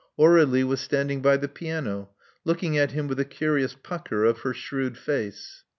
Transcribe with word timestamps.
Aur^lie 0.17 0.63
was 0.63 0.81
standing 0.81 1.21
by 1.21 1.37
the 1.37 1.47
piano, 1.47 2.09
looking 2.43 2.75
at 2.75 2.89
him 2.89 3.07
with 3.07 3.19
a 3.19 3.23
curious 3.23 3.75
pucker 3.75 4.25
of 4.25 4.39
her 4.39 4.51
shrewd 4.51 4.97
face. 4.97 5.63